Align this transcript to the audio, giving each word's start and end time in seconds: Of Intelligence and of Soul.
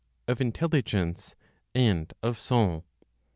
Of 0.27 0.41
Intelligence 0.41 1.35
and 1.75 2.11
of 2.23 2.39
Soul. 2.39 2.85